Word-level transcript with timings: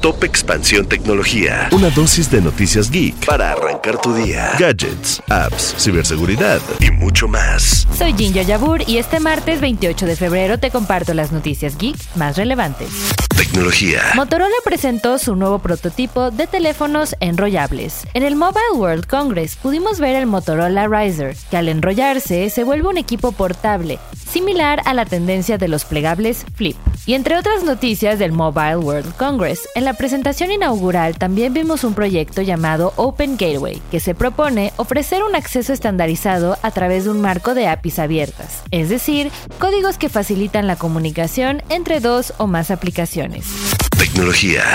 Top 0.00 0.24
Expansión 0.24 0.86
Tecnología. 0.86 1.68
Una 1.72 1.90
dosis 1.90 2.30
de 2.30 2.40
noticias 2.40 2.90
geek 2.90 3.26
para 3.26 3.52
arrancar 3.52 4.00
tu 4.00 4.14
día. 4.14 4.52
Gadgets, 4.58 5.22
apps, 5.28 5.74
ciberseguridad 5.78 6.60
y 6.80 6.90
mucho 6.90 7.28
más. 7.28 7.86
Soy 7.98 8.14
Ginger 8.14 8.46
Yabur 8.46 8.82
y 8.88 8.96
este 8.96 9.20
martes 9.20 9.60
28 9.60 10.06
de 10.06 10.16
febrero 10.16 10.58
te 10.58 10.70
comparto 10.70 11.12
las 11.12 11.32
noticias 11.32 11.76
geek 11.76 11.96
más 12.16 12.38
relevantes. 12.38 12.88
Tecnología. 13.36 14.00
Motorola 14.14 14.54
presentó 14.64 15.18
su 15.18 15.36
nuevo 15.36 15.58
prototipo 15.58 16.30
de 16.30 16.46
teléfonos 16.46 17.14
enrollables. 17.20 18.06
En 18.14 18.22
el 18.22 18.36
Mobile 18.36 18.72
World 18.74 19.06
Congress 19.06 19.56
pudimos 19.56 19.98
ver 19.98 20.16
el 20.16 20.26
Motorola 20.26 20.88
Riser, 20.88 21.36
que 21.50 21.56
al 21.56 21.68
enrollarse 21.68 22.48
se 22.48 22.64
vuelve 22.64 22.88
un 22.88 22.96
equipo 22.96 23.32
portable, 23.32 23.98
similar 24.30 24.80
a 24.84 24.94
la 24.94 25.04
tendencia 25.04 25.58
de 25.58 25.68
los 25.68 25.84
plegables 25.84 26.44
Flip. 26.54 26.76
Y 27.06 27.14
entre 27.14 27.36
otras 27.36 27.64
noticias 27.64 28.18
del 28.18 28.32
Mobile 28.32 28.76
World 28.76 29.16
Congress, 29.16 29.68
en 29.74 29.84
la 29.84 29.89
presentación 29.94 30.50
inaugural 30.50 31.16
también 31.16 31.52
vimos 31.52 31.84
un 31.84 31.94
proyecto 31.94 32.42
llamado 32.42 32.92
Open 32.96 33.36
Gateway, 33.36 33.80
que 33.90 34.00
se 34.00 34.14
propone 34.14 34.72
ofrecer 34.76 35.22
un 35.22 35.34
acceso 35.34 35.72
estandarizado 35.72 36.58
a 36.62 36.70
través 36.70 37.04
de 37.04 37.10
un 37.10 37.20
marco 37.20 37.54
de 37.54 37.66
APIs 37.66 37.98
abiertas, 37.98 38.62
es 38.70 38.88
decir, 38.88 39.30
códigos 39.58 39.98
que 39.98 40.08
facilitan 40.08 40.66
la 40.66 40.76
comunicación 40.76 41.62
entre 41.68 42.00
dos 42.00 42.34
o 42.38 42.46
más 42.46 42.70
aplicaciones. 42.70 43.79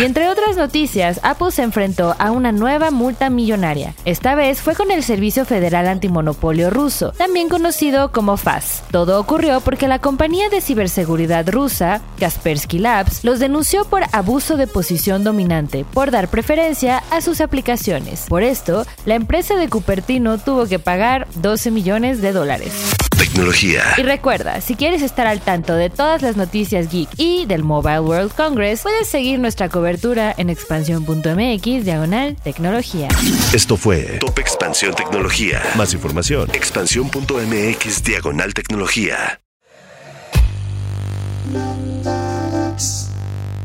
Y 0.00 0.04
entre 0.04 0.28
otras 0.28 0.56
noticias, 0.58 1.18
Apple 1.22 1.50
se 1.50 1.62
enfrentó 1.62 2.14
a 2.18 2.30
una 2.30 2.52
nueva 2.52 2.90
multa 2.90 3.30
millonaria. 3.30 3.94
Esta 4.04 4.34
vez 4.34 4.60
fue 4.60 4.74
con 4.74 4.90
el 4.90 5.02
Servicio 5.02 5.46
Federal 5.46 5.88
Antimonopolio 5.88 6.68
ruso, 6.68 7.12
también 7.12 7.48
conocido 7.48 8.12
como 8.12 8.36
FAS. 8.36 8.82
Todo 8.90 9.18
ocurrió 9.18 9.62
porque 9.62 9.88
la 9.88 9.98
compañía 9.98 10.50
de 10.50 10.60
ciberseguridad 10.60 11.48
rusa, 11.48 12.02
Kaspersky 12.18 12.78
Labs, 12.78 13.24
los 13.24 13.38
denunció 13.38 13.86
por 13.86 14.02
abuso 14.12 14.58
de 14.58 14.66
posición 14.66 15.24
dominante, 15.24 15.86
por 15.94 16.10
dar 16.10 16.28
preferencia 16.28 17.02
a 17.10 17.22
sus 17.22 17.40
aplicaciones. 17.40 18.26
Por 18.28 18.42
esto, 18.42 18.86
la 19.06 19.14
empresa 19.14 19.56
de 19.56 19.70
Cupertino 19.70 20.36
tuvo 20.36 20.66
que 20.66 20.78
pagar 20.78 21.26
12 21.36 21.70
millones 21.70 22.20
de 22.20 22.32
dólares. 22.32 22.72
Tecnología. 23.16 23.82
Y 23.96 24.02
recuerda, 24.02 24.60
si 24.60 24.74
quieres 24.74 25.02
estar 25.02 25.26
al 25.26 25.40
tanto 25.40 25.74
de 25.74 25.90
todas 25.90 26.22
las 26.22 26.36
noticias 26.36 26.90
geek 26.90 27.08
y 27.16 27.46
del 27.46 27.62
Mobile 27.62 28.00
World 28.00 28.32
Congress, 28.34 28.82
puedes 28.82 29.08
seguir 29.08 29.38
nuestra 29.38 29.68
cobertura 29.68 30.34
en 30.36 30.50
expansión.mx 30.50 31.84
diagonal 31.84 32.36
tecnología. 32.42 33.08
Esto 33.52 33.76
fue 33.76 34.18
Top 34.20 34.38
Expansión 34.38 34.94
Tecnología. 34.94 35.62
Más 35.76 35.92
información. 35.94 36.50
Expansión.mx 36.52 38.02
diagonal 38.04 38.54
tecnología. 38.54 39.40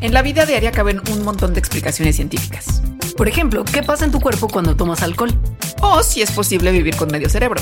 En 0.01 0.13
la 0.13 0.21
vida 0.21 0.45
diaria 0.45 0.71
caben 0.71 1.01
un 1.11 1.23
montón 1.23 1.53
de 1.53 1.59
explicaciones 1.59 2.15
científicas. 2.15 2.81
Por 3.17 3.27
ejemplo, 3.27 3.65
¿qué 3.65 3.83
pasa 3.83 4.05
en 4.05 4.11
tu 4.11 4.21
cuerpo 4.21 4.47
cuando 4.47 4.75
tomas 4.75 5.03
alcohol? 5.03 5.31
O 5.81 6.03
si 6.03 6.21
es 6.21 6.31
posible 6.31 6.71
vivir 6.71 6.95
con 6.95 7.11
medio 7.11 7.29
cerebro. 7.29 7.61